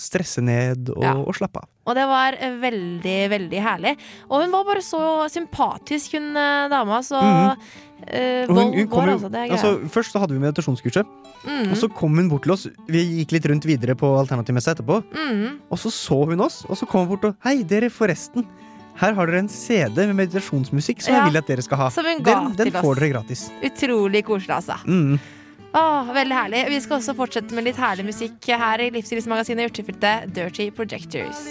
[0.00, 1.14] stresse ned og, Ja.
[1.20, 1.68] og slappe av.
[1.86, 3.96] Og det var veldig, veldig herlig.
[4.30, 7.66] Og hun var bare så sympatisk, hun eh, dama, så mm.
[7.96, 9.30] Uh, hun- hun går, altså.
[9.32, 11.06] Det altså, først så hadde vi meditasjonskurset,
[11.48, 11.70] mm.
[11.72, 12.66] og så kom hun bort til oss.
[12.86, 14.98] Vi gikk litt rundt videre på alternativmessa etterpå.
[15.16, 15.60] mm.
[15.72, 18.44] Og så så hun oss, og så kom hun bort og Hei, dere, forresten.
[18.96, 21.88] Her har dere en CD med meditasjonsmusikk som Ja, jeg vil at dere skal ha.
[21.92, 22.22] Den,
[22.56, 23.46] den får dere gratis.
[23.62, 24.78] Utrolig koselig, altså.
[24.88, 25.18] Mm.
[25.76, 26.62] Åh, veldig herlig.
[26.72, 31.44] Vi skal også fortsette med litt herlig musikk her i Livsstilsmagasinet Urtefilter, Dirty Projectors.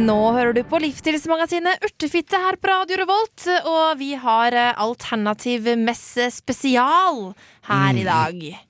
[0.00, 5.66] Nå hører du på Livsstilsmagasinet Urtefitte her på Radio Revolt, og vi har eh, alternativ
[5.82, 7.32] messe spesial
[7.66, 8.06] her i Mm.
[8.06, 8.60] dag.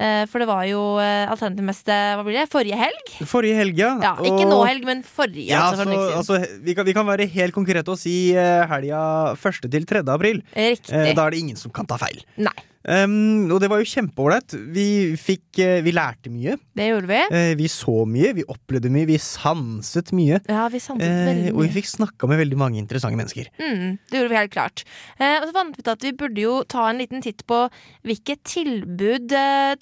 [0.00, 3.10] Eh, For det var jo eh, alternativ hva blir det, forrige helg?
[3.28, 3.90] Forrige helg, ja.
[4.00, 5.50] Ja, ikke og- nå helg, men forrige.
[5.50, 8.64] Ja, altså, for så, altså, vi, kan, vi kan være helt konkrete og si eh,
[8.70, 9.02] helga
[9.36, 9.68] 1.
[9.70, 10.02] til 3.
[10.08, 10.40] april.
[10.56, 10.94] Riktig.
[10.94, 12.24] Eh, da er det ingen som kan ta feil.
[12.40, 12.56] Nei.
[12.80, 14.54] Um, og det var jo kjempeålreit.
[14.72, 16.56] Vi fikk uh, Vi lærte mye.
[16.76, 17.18] Det gjorde vi.
[17.28, 20.40] Uh, vi så mye, vi opplevde mye, vi sanset mye.
[20.48, 23.48] Ja, vi sanset Eh, veldig og vi fikk snakka med veldig mange interessante mennesker.
[23.60, 24.82] Mm, det gjorde vi helt klart.
[25.18, 27.58] Og så fant vi ut at vi burde jo ta en liten titt på
[28.06, 29.32] hvilke tilbud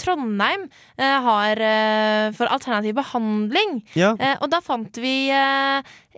[0.01, 0.67] Trondheim
[0.99, 1.63] har
[2.39, 3.83] for alternativ behandling.
[3.99, 4.15] Ja.
[4.39, 5.15] Og da fant vi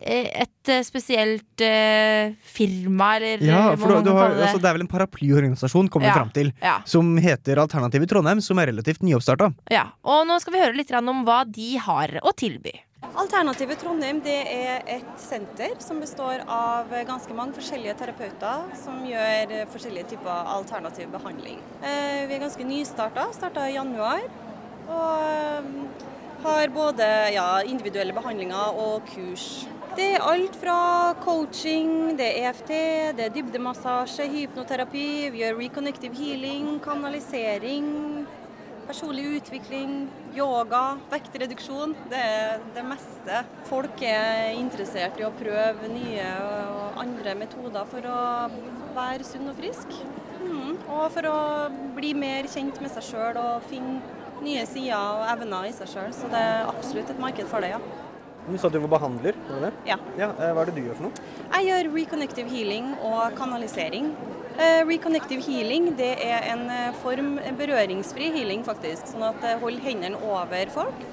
[0.01, 4.47] et eh, spesielt uh, firma, eller Ja, eh, for du, du har, det.
[4.47, 6.79] altså, det er vel en paraplyorganisasjon kommer vi fram til, ja.
[6.89, 9.51] som heter Alternativet Trondheim, som er relativt nyoppstarta.
[9.73, 12.73] Ja, og nå skal vi høre litt om hva de har å tilby.
[13.21, 19.55] Alternativet Trondheim det er et senter som består av ganske mange forskjellige terapeuter som gjør
[19.73, 21.59] forskjellige typer alternativ behandling.
[21.81, 24.23] Eh, Vi er ganske nystarta, starta i januar.
[24.91, 26.07] Og eh,
[26.45, 29.67] har både ja, individuelle behandlinger og kurs.
[29.99, 30.75] Det er alt fra
[31.19, 32.69] coaching, det er EFT,
[33.19, 37.89] det er dybdemassasje, hypnoterapi, vi gjør reconnective healing, kanalisering,
[38.87, 39.97] personlig utvikling,
[40.37, 41.97] yoga, vektreduksjon.
[42.13, 43.41] Det er det meste.
[43.67, 48.21] Folk er interessert i å prøve nye og andre metoder for å
[48.95, 49.97] være sunn og frisk.
[50.41, 50.77] Mm.
[50.87, 51.41] Og for å
[51.99, 53.99] bli mer kjent med seg sjøl og finne
[54.41, 56.15] nye sider og evner i seg sjøl.
[56.15, 58.00] Så det er absolutt et marked for det, ja.
[58.51, 59.37] Du sa at du var behandler?
[59.49, 59.91] var det det?
[59.93, 59.97] Ja.
[60.19, 60.29] ja.
[60.35, 61.25] Hva er det du gjør for noe?
[61.55, 64.09] Jeg gjør reconnective healing og kanalisering.
[64.59, 69.07] Eh, reconnective healing det er en eh, form berøringsfri healing, faktisk.
[69.13, 71.05] Sånn at det holder hendene over folk.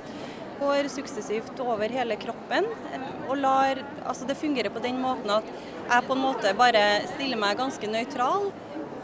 [0.58, 2.66] Går suksessivt over hele kroppen.
[2.94, 5.46] eh, Og lar, altså det fungerer på den måten at
[5.88, 8.50] jeg på en måte bare stiller meg ganske nøytral.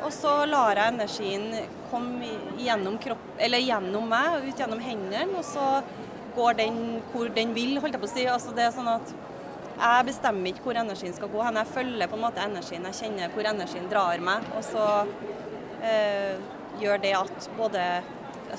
[0.03, 1.45] Og så lar jeg energien
[1.91, 5.29] komme gjennom, kropp, eller gjennom meg, og ut gjennom hendene.
[5.37, 5.67] Og så
[6.35, 8.25] går den hvor den vil, holdt jeg på å si.
[8.29, 9.13] Altså det er sånn at
[9.73, 11.59] jeg bestemmer ikke hvor energien skal gå hen.
[11.61, 12.89] Jeg følger på en måte energien.
[12.89, 14.45] Jeg kjenner hvor energien drar meg.
[14.57, 14.89] Og så
[15.83, 16.35] eh,
[16.81, 17.87] gjør det at både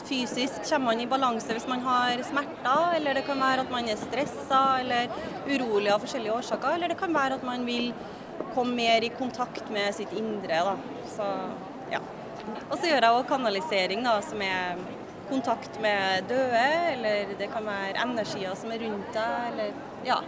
[0.05, 3.87] fysisk kommer man i balanse hvis man har smerter, eller det kan være at man
[3.89, 5.13] er stressa eller
[5.47, 7.93] urolig av forskjellige årsaker, eller det kan være at man vil
[8.57, 10.65] komme mer i kontakt med sitt indre.
[10.67, 10.75] Da.
[11.15, 11.29] Så,
[11.93, 12.03] ja.
[12.69, 14.83] Og så gjør jeg òg kanalisering, da, som er
[15.31, 20.21] kontakt med døde, eller det kan være energier som er rundt deg, eller ja,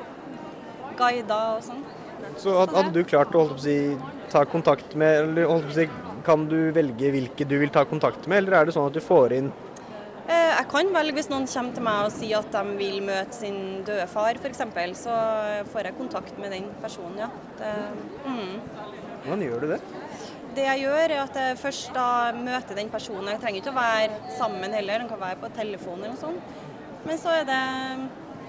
[0.99, 1.85] guider og sånn.
[2.41, 3.77] Så hadde du klart å, å si,
[4.33, 5.89] ta kontakt med eller holdt på å si,
[6.27, 9.05] Kan du velge hvilke du vil ta kontakt med, eller er det sånn at du
[9.05, 9.53] får inn
[10.27, 13.37] Eh, Jeg kan velge hvis noen kommer til meg og sier at de vil møte
[13.37, 14.63] sin døde far f.eks.,
[14.99, 15.19] så
[15.71, 17.29] får jeg kontakt med den personen, ja.
[17.61, 17.71] Det,
[18.25, 18.57] mm.
[19.23, 19.81] Hvordan gjør du det?
[20.57, 23.33] Det jeg gjør, er at jeg først da møter den personen.
[23.35, 26.63] Jeg trenger ikke å være sammen heller, den kan være på telefon eller noe sånt.
[27.07, 27.65] Men så er det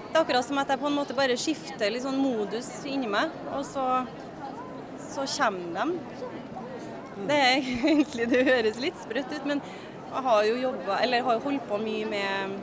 [0.08, 3.10] det er akkurat som at jeg på en måte bare skifter litt sånn modus inni
[3.12, 3.82] meg, og så,
[5.04, 6.24] så kommer de.
[7.28, 11.36] Det er egentlig, det høres litt sprøtt ut, men jeg har jo jobba, eller har
[11.36, 12.56] jo holdt på mye med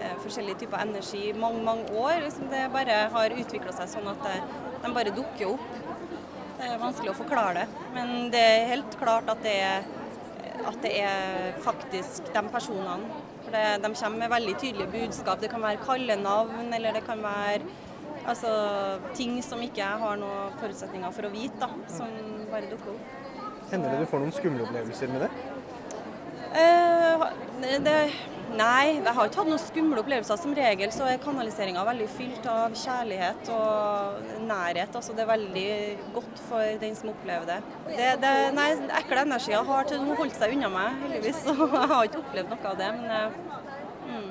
[0.00, 2.22] eh, forskjellige typer energi i mange, mange år.
[2.24, 4.38] Liksom det bare har utvikla seg sånn at det,
[4.80, 5.89] de bare dukker opp.
[6.60, 7.84] Det er vanskelig å forklare det.
[7.94, 9.86] Men det er helt klart at det er,
[10.68, 13.20] at det er faktisk de personene.
[13.46, 15.40] For det, de kommer med veldig tydelige budskap.
[15.40, 17.62] Det kan være kallenavn, eller det kan være
[18.28, 18.52] altså,
[19.16, 22.12] ting som ikke jeg har noen forutsetninger for å vite, da, som
[22.52, 23.16] bare dukker opp.
[23.70, 25.30] Hender det du får noen skumle opplevelser med det?
[26.60, 27.26] Eh,
[27.86, 27.96] det,
[28.56, 30.38] nei, jeg har ikke hatt noen skumle opplevelser.
[30.40, 34.94] Som regel så er kanaliseringa veldig fylt av kjærlighet og nærhet.
[34.96, 35.70] Altså det er veldig
[36.16, 37.60] godt for den som opplever det.
[37.96, 38.68] det, det nei,
[39.00, 41.42] ekle energier har til nå holdt seg unna meg, heldigvis.
[41.46, 42.92] Så jeg har ikke opplevd noe av det.
[42.98, 43.40] Men eh,
[44.10, 44.30] mm.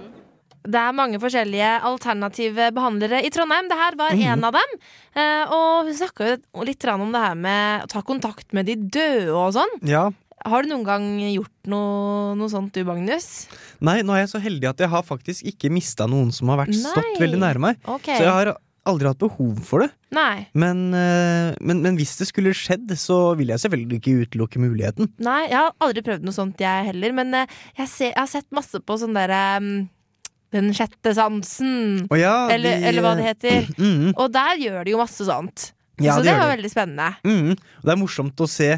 [0.70, 3.70] Det er mange forskjellige alternative behandlere i Trondheim.
[3.72, 4.26] Det her var Mhm.
[4.34, 4.74] en av dem.
[5.16, 8.76] Eh, og hun snakka jo litt om det her med å ta kontakt med de
[8.76, 9.80] døde og sånn.
[9.88, 10.10] Ja.
[10.46, 13.48] Har du noen gang gjort noe, noe sånt du, Magnus?
[13.84, 16.62] Nei, nå er jeg så heldig at jeg har faktisk ikke mista noen som har
[16.66, 17.80] vært stått veldig nær meg.
[17.84, 18.16] Okay.
[18.20, 18.52] Så jeg har
[18.90, 19.90] aldri hatt behov for det.
[20.16, 20.48] Nei.
[20.58, 25.12] Men, eh, men, men hvis det skulle skjedd, så vil jeg selvfølgelig ikke utelukke muligheten.
[25.22, 27.14] Nei, jeg har aldri prøvd noe sånt, jeg heller.
[27.20, 29.70] Men eh, jeg, ser, jeg har sett masse på sånn derre um,
[30.56, 32.08] Den sjette sansen.
[32.10, 33.68] oh ja, eller, de- eller hva det heter.
[33.78, 34.16] Mhm.
[34.16, 35.74] Og der gjør de jo masse sånt.
[36.00, 36.56] Ja, så det det var de.
[36.56, 37.10] veldig spennende.
[37.28, 38.70] Mm, Og det er morsomt å se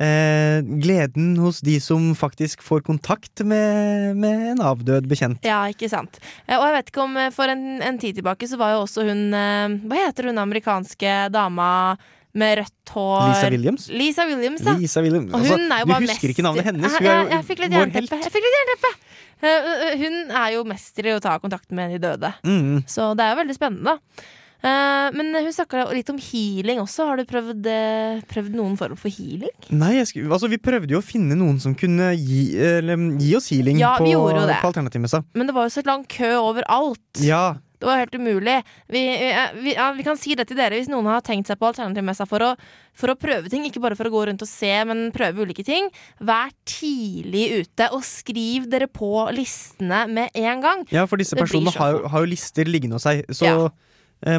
[0.00, 5.38] eh, gleden hos de som faktisk får kontakt med, med en avdød bekjent.
[5.46, 6.18] Ja, ikke sant.
[6.46, 8.82] Eh, Og jeg vet ikke om eh, For en, en tid tilbake så var jo
[8.84, 11.70] også hun eh, Hva heter hun amerikanske dama
[12.34, 13.28] med rødt hår?
[13.30, 13.84] Lisa Williams?
[13.94, 14.72] Lisa Williams, ja.
[14.74, 15.30] Lisa Williams.
[15.30, 17.44] Og Altså, hun er jo du husker husker ikke navnet hennes, hun er jo jeg,
[17.46, 18.90] fikk litt jernteppe.
[20.00, 22.32] Hun er jo mester i å ta kontakt med de døde.
[22.42, 22.80] Mm.
[22.90, 24.26] Så det er jo veldig spennende, da.
[24.64, 27.08] Eh, Men hun snakka litt om healing også.
[27.10, 29.52] Har du prøvd, eh, prøvd noen form for healing?
[29.70, 33.50] Nei, skulle, altså, vi prøvde jo å finne noen som kunne gi, eller, gi oss
[33.52, 35.24] healing Ja, på, på Alternativmessa.
[35.34, 37.04] Men det var jo så lang kø overalt.
[37.20, 37.56] Ja.
[37.84, 38.62] Det var helt umulig.
[38.88, 39.00] Vi,
[39.60, 42.24] vi, ja, vi kan si det til dere hvis noen har tenkt seg på alternativmessa
[42.24, 42.50] for å,
[42.96, 43.66] for å prøve ting.
[43.68, 45.90] Ikke bare for å gå rundt og se, men prøve ulike ting.
[46.24, 50.86] Vær tidlig ute, og skriv dere på listene med en gang.
[50.94, 53.20] Ja, for disse personene har, har jo lister liggende hos seg.
[53.36, 53.68] Så eh,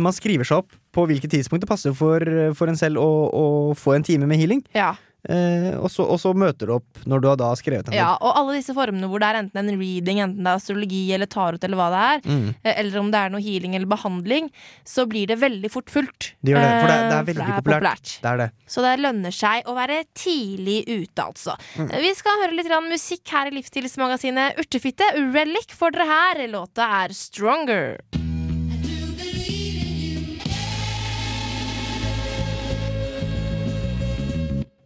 [0.01, 2.23] man skriver seg opp på hvilket tidspunkt det passer for,
[2.57, 3.45] for en selv å, å
[3.77, 4.63] få en time med healing.
[4.73, 4.93] Ja.
[5.25, 8.11] Eh, og, så, og så møter du opp når du har da skrevet en Ja,
[8.21, 11.29] og alle disse formene hvor det er enten en reading, enten det er astrologi eller
[11.33, 12.49] tarot eller hva det er, Mm.
[12.61, 14.51] eh, eller om det er noe healing eller behandling,
[14.85, 16.31] så blir det veldig fort fullt.
[16.45, 18.13] Det gjør det, for det, det Eh, er veldig populært.
[18.21, 18.49] Det er det.
[18.69, 21.57] Så det lønner seg å være tidlig ute, altså.
[21.77, 21.89] Mm.
[22.05, 25.09] Vi skal høre litt musikk her i Livsstilsmagasinet Urtefitte.
[25.33, 26.45] Relic får dere her.
[26.53, 27.97] Låta er Stronger.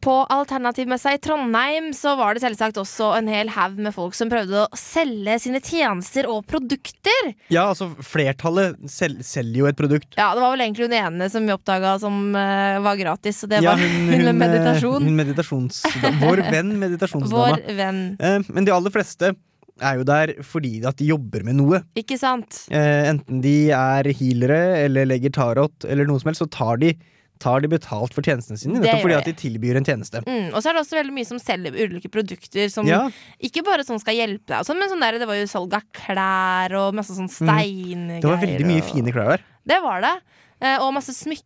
[0.02, 4.30] På Alternativmessa i Trondheim så var det selvsagt også en hel haug med folk som
[4.32, 7.34] prøvde å selge sine tjenester og produkter.
[7.52, 10.14] Ja, altså flertallet sel selger jo et produkt.
[10.16, 13.52] Ja, Det var vel egentlig hun ene som vi oppdaga som uh, var gratis, og
[13.52, 15.04] det Ja, var hun- hun, hun, eh, meditasjon.
[15.10, 15.82] Hun meditasjons...
[16.24, 17.52] Vår venn meditasjonsdama.
[17.60, 18.02] Vår venn.
[18.20, 19.34] Eh, men de aller fleste
[19.80, 21.84] er jo der fordi at de jobber med noe.
[22.00, 22.64] Ikke sant?
[22.72, 26.96] Eh, enten de er healere eller legger tarot eller noe som helst, så tar de,
[27.39, 28.80] tar de betalt for tjenestene sine.
[28.80, 30.21] Nettopp fordi at de tilbyr en tjeneste.
[30.28, 33.10] Mm, og så er det også veldig mye som selger ulike produkter som Ja.
[33.41, 35.84] ikke bare sånn skal hjelpe deg, sånn, men sånn der, det var jo salg av
[35.95, 38.21] klær og masse sånn Mm.
[38.21, 39.43] Det var veldig mye og- fine klær der.
[39.65, 40.15] Det var det.
[40.62, 41.43] Eh, og masse smykker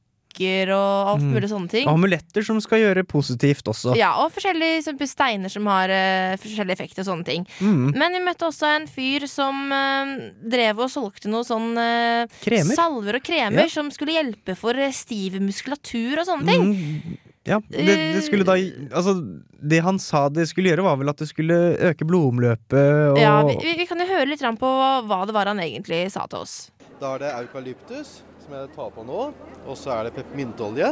[0.74, 1.34] og alt Mm.
[1.34, 1.88] mulig sånne ting.
[1.88, 3.96] Og amuletter som skal gjøre positivt også.
[3.96, 7.48] Ja, og forskjellige eksempel steiner som har uh, forskjellige effekter og sånne ting.
[7.60, 7.94] Mm.
[7.96, 12.76] Men vi møtte også en fyr som uh, drev og solgte noe sånn uh, Kremer.
[12.76, 13.70] salver og kremer Ja.
[13.70, 16.64] som skulle hjelpe for eh, stiv muskulatur og sånne ting.
[16.64, 18.56] Mm, ja, det, det skulle da
[18.96, 19.18] Altså,
[19.60, 21.58] det han sa det skulle gjøre, var vel at det skulle
[21.92, 24.70] øke blodomløpet og Ja, vi, vi, kan jo høre litt på
[25.08, 26.72] hva det var han egentlig sa til oss.
[27.02, 29.20] Da er det eukalyptus, som jeg tar på nå.
[29.64, 30.90] Og så er det peppermynteolje.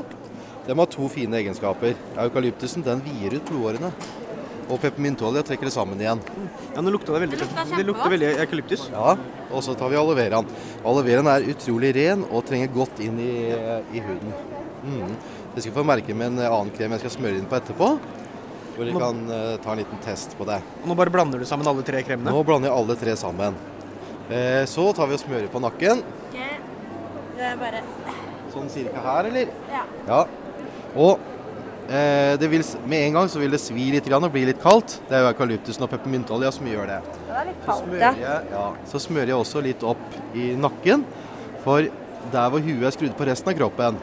[0.68, 1.98] De har to fine egenskaper.
[2.24, 3.92] Eukalyptusen den vier ut blodårene.
[4.72, 6.22] Og peppermynteolje trekker det sammen igjen.
[6.72, 8.86] Ja, nå lukta det veldig Det lukter, Det lukter veldig eukalyptus.
[8.94, 9.18] Ja,
[9.52, 10.48] og så tar vi aloe veraen.
[10.86, 13.34] Aloe veraen er utrolig ren og trenger godt inn i,
[13.92, 14.32] i huden.
[14.86, 15.12] Mm.
[15.56, 17.92] Det skal få merke med en annen krem jeg skal smøre inn på etterpå.
[18.78, 20.62] Hvor vi kan uh, ta en liten test på det.
[20.80, 22.32] Og nå bare blander du sammen alle tre kremene.
[22.32, 23.60] Nå blander jeg alle tre sammen.
[24.32, 26.06] Eh, så tar vi og smører på nakken.
[27.42, 27.80] Det er bare
[28.52, 29.52] Sånn cirka her, eller?
[29.72, 29.82] Ja.
[30.06, 30.18] Ja.
[31.00, 31.22] Og
[31.88, 34.60] eh, det vil, med en gang så vil det svi litt grann og bli litt
[34.62, 34.98] kaldt.
[35.08, 36.98] Det er jo eukalyptusen og peppermynteolja som gjør det.
[37.16, 41.06] Det er litt kaldt, smører, jeg, ja, så smører jeg også litt opp i nakken.
[41.64, 41.88] For
[42.36, 44.02] der hvor huet er skrudd på resten av kroppen,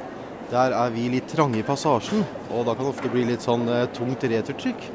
[0.49, 2.25] der er vi litt trange i passasjen.
[2.49, 4.89] Og da kan det ofte bli litt sånn eh, tungt returtrykk.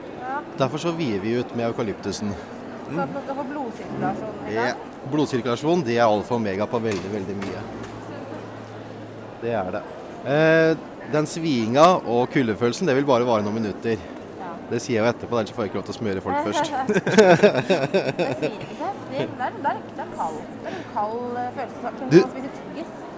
[0.57, 2.33] Derfor så vier vi ut med eukalyptusen.
[2.33, 4.43] Så at man skal få blodsirkulasjon.
[4.49, 4.67] Det,
[5.13, 7.65] blodsirkulasjon det er alfa og omega på veldig, veldig mye.
[9.43, 9.83] Det er det.
[10.23, 10.71] Eh,
[11.13, 13.97] den svinga og kuldefølelsen det vil bare vare noen minutter.
[14.71, 16.71] Det sier jeg jo etterpå, ellers får jeg ikke lov til å smøre folk først.
[19.11, 19.51] Det er,
[20.71, 21.87] en kald eh, følelse.
[22.09, 22.27] Du-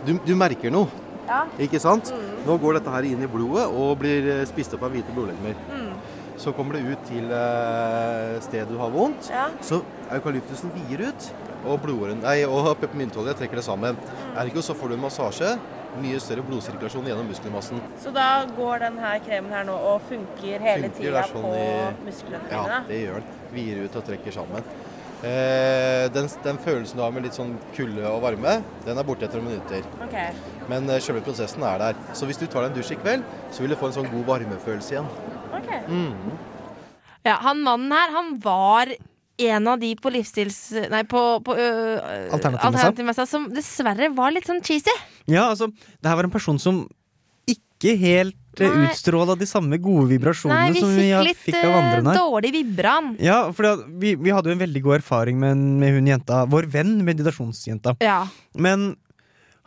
[0.06, 0.88] du, du merker noe,
[1.28, 1.44] Ja.
[1.60, 2.12] ikke sant?
[2.14, 2.44] Mm.
[2.46, 5.56] Nå går dette her inn i blodet og blir eh, spist opp av hvite blodlegemer.
[5.72, 5.94] Mm.
[6.38, 9.32] Så kommer det ut til eh, stedet du har vondt.
[9.34, 9.48] Ja.
[9.66, 9.80] Så
[10.14, 11.30] eukalyptusen vier ut,
[11.66, 13.96] og, blodåren- nei, og peppermyntolje trekker det sammen.
[13.98, 14.38] Mm.
[14.44, 15.56] Ergo så får du en massasje,
[16.02, 17.80] mye større blodsirkulasjon gjennom muskelmassen.
[18.02, 22.06] Så da går denne kremen her nå og funker hele Funker, tida sånn på i-
[22.08, 23.32] musklene Ja, det gjør den.
[23.56, 24.64] Vier ut og trekker sammen.
[25.26, 29.26] Eh, den, den følelsen du har med litt sånn kulde og varme, den er borte
[29.26, 29.86] etter noen minutter.
[30.04, 30.18] Ok.
[30.70, 32.02] Men eh, selve prosessen er der.
[32.14, 33.24] Så hvis du tar deg en dusj i kveld,
[33.56, 35.08] så vil du få en sånn god varmefølelse igjen.
[35.56, 35.72] Ok.
[35.88, 36.36] Mm.
[37.26, 38.92] Ja, han mannen her, han var
[39.38, 40.60] en av de på livsstils...
[40.92, 43.26] Nei, på, på øh, Alternativmessa.
[43.30, 44.94] som dessverre var litt sånn cheesy.
[45.26, 46.86] Ja, altså, det her var en person som
[47.50, 48.88] ikke helt Nei.
[48.88, 52.52] utstråla de samme gode vibrasjonene Nei, vi som vi fikk fikk av andre Nei, dårlig
[52.56, 53.10] vibran.
[53.20, 56.70] Ja, for vi, vi hadde jo en veldig god erfaring med, med hun jenta, vår
[56.72, 57.98] venn meditasjonsjenta.
[58.04, 58.22] Ja.
[58.56, 58.94] Men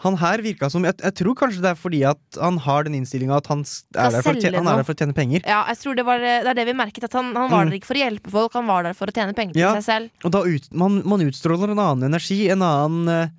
[0.05, 2.95] han her virka som jeg, jeg tror kanskje det er fordi at han har den
[3.01, 3.65] innstillinga at han,
[3.97, 5.43] er der, for tjene, han er der for å tjene penger.
[5.43, 7.09] Ja, jeg tror det, var, det er det vi merket.
[7.11, 7.73] At han, han var Mm.
[7.73, 9.73] der ikke for å hjelpe folk, han var der for å tjene penger til Ja,
[9.81, 10.11] seg selv.
[10.25, 13.35] og da ut, man, man utstråler en annen energi, en annen eh,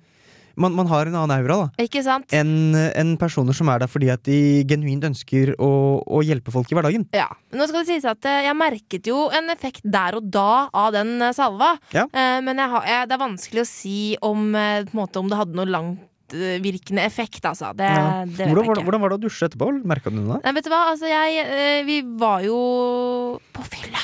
[0.60, 1.84] man, man har en annen aura, da.
[1.86, 2.26] Ikke sant?
[2.36, 5.70] Enn en personer som er der fordi at de genuint ønsker å,
[6.04, 7.06] å hjelpe folk i hverdagen.
[7.16, 7.30] Ja.
[7.56, 10.92] Nå skal det sies at eh, jeg merket jo en effekt der og da av
[10.92, 11.72] den eh, salva.
[11.96, 12.04] Ja.
[12.12, 15.32] Eh, Men jeg har, jeg, det er vanskelig å si om, eh, på måte, om
[15.32, 15.70] det hadde noe
[16.32, 17.72] langtvirkende effekt, altså.
[17.76, 18.24] Det, Ja.
[18.24, 18.84] det vet hvordan, jeg ikke.
[18.84, 19.84] hvordan var det å dusje etterpå?
[19.84, 20.40] Merka du da?
[20.44, 23.98] Nei, vet du hva, altså jeg eh, Vi var jo på fylla.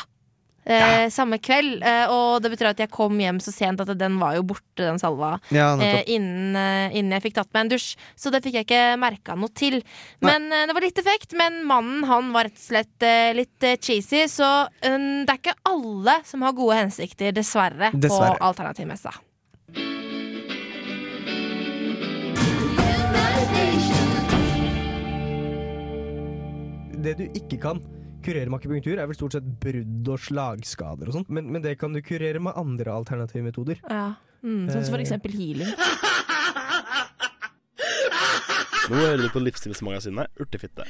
[0.69, 4.17] Eh, Samme kveld, eh, og det betyr at jeg kom hjem så sent at den
[4.19, 5.37] var jo borte, den salva.
[5.55, 7.93] Ja, eh, innen, eh, innen jeg fikk tatt meg en dusj.
[8.19, 9.79] Så det fikk jeg ikke merka noe til.
[10.21, 13.63] Men eh, Det var litt effekt, men mannen han var rett og slett eh, litt
[13.63, 14.27] eh, cheesy.
[14.27, 18.35] Så eh, det er ikke alle som har gode hensikter, dessverre, Dessverre.
[18.35, 19.15] på alternativmessa.
[27.07, 27.79] Det du ikke kan
[28.27, 31.29] kurere med akupunktur, er vel stort sett brudd og slagskader og sånt.
[31.31, 33.79] Men, men det kan du kurere med andre alternative metoder.
[33.87, 34.09] Ja.
[34.43, 35.05] Mm, sånn som for Eh.
[35.07, 35.71] eksempel healing.
[38.87, 40.85] Nå hører du på Livsstilsmagasinet Urtefitte.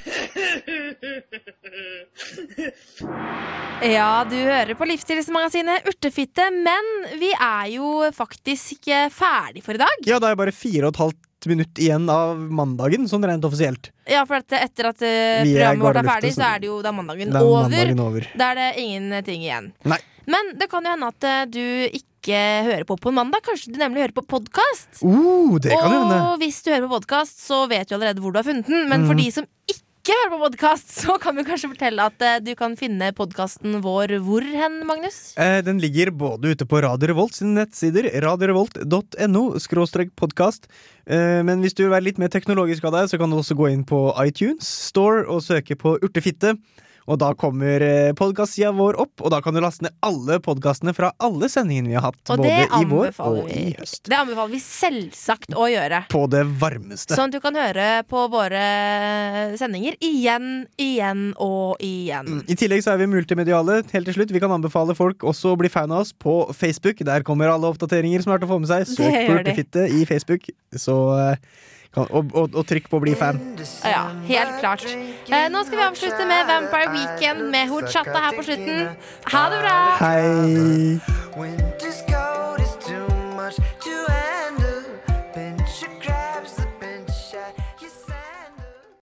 [3.86, 9.80] Ja, du hører på Livsstilsmagasinet Urtefitte, men vi er jo faktisk eh, ferdig for i
[9.84, 10.04] dag.
[10.08, 13.90] Ja, det er bare fire og et halvt minutt igjen av mandagen, sånn rent offisielt.
[14.08, 16.92] Ja, for at etter at uh, programmet vårt er ferdig, så er det jo da
[16.92, 17.70] mandagen, det er over.
[17.70, 18.28] mandagen over.
[18.36, 19.72] Da er det ingenting igjen.
[19.84, 19.98] Nei.
[20.26, 21.62] Men det kan jo hende at uh, du
[21.94, 23.44] ikke hører på på en mandag.
[23.46, 25.02] Kanskje du nemlig hører på podkast.
[25.04, 26.16] Uh, det kan hende.
[26.32, 28.88] Og hvis du hører på podkast, så vet du allerede hvor du har funnet den.
[28.90, 29.22] Men for Mhm.
[29.22, 32.76] de som ikke hører på podkast, så kan vi kanskje fortelle at eh, du kan
[32.78, 35.34] finne podkasten vår hvor hen, Magnus?
[35.40, 40.68] Eh, Den ligger både ute på Radio Revolt sine nettsider, radiorevolt.no, skråstrek podkast.
[41.06, 43.56] Eh, Men hvis du vil være litt mer teknologisk av deg, så kan du også
[43.58, 46.54] gå inn på iTunes Store og søke på Urtefitte.
[47.06, 47.82] Og da kommer
[48.18, 51.94] podkastsida vår opp, og da kan du laste ned alle podkastene fra alle sendingene vi
[51.98, 53.74] har hatt, Og både i vår og og i vi.
[53.78, 54.02] høst.
[54.10, 56.02] Det anbefaler vi selvsagt å gjøre.
[56.10, 57.14] På det varmeste.
[57.14, 58.64] Sånn at du kan høre på våre
[59.60, 62.42] sendinger igjen, igjen og igjen.
[62.50, 63.82] I tillegg så er vi multimediale.
[63.92, 66.98] Helt til slutt, Vi kan anbefale folk også å bli fan av oss på Facebook.
[67.06, 68.86] Der kommer alle oppdateringer som er til å få med seg.
[68.96, 69.38] Søk på.
[69.38, 73.38] Urtefitte i Facebook, så, eh, kan, og, og, og trykk på å bli fan.
[73.86, 74.84] Ja, helt klart.
[74.86, 78.78] Eh, nå skal vi avslutte med Vampire Weekend med Horchata her på slutten.
[79.32, 79.78] Ha det bra!
[80.02, 81.00] Hei!